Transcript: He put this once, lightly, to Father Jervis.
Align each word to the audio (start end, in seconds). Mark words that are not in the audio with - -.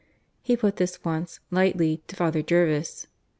He 0.41 0.57
put 0.57 0.77
this 0.77 1.05
once, 1.05 1.41
lightly, 1.51 2.01
to 2.07 2.15
Father 2.15 2.41
Jervis. 2.41 3.05